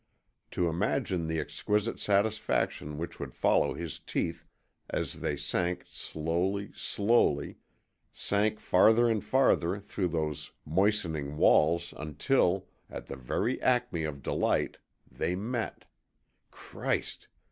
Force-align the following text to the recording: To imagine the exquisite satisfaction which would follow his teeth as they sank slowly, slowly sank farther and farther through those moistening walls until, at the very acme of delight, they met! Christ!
To 0.49 0.67
imagine 0.67 1.27
the 1.27 1.39
exquisite 1.39 1.99
satisfaction 1.99 2.97
which 2.97 3.19
would 3.19 3.35
follow 3.35 3.75
his 3.75 3.99
teeth 3.99 4.43
as 4.89 5.19
they 5.21 5.37
sank 5.37 5.83
slowly, 5.87 6.71
slowly 6.73 7.57
sank 8.11 8.59
farther 8.59 9.07
and 9.07 9.23
farther 9.23 9.79
through 9.79 10.07
those 10.07 10.53
moistening 10.65 11.37
walls 11.37 11.93
until, 11.95 12.67
at 12.89 13.05
the 13.05 13.15
very 13.15 13.61
acme 13.61 14.03
of 14.03 14.23
delight, 14.23 14.79
they 15.07 15.35
met! 15.35 15.85
Christ! 16.49 17.27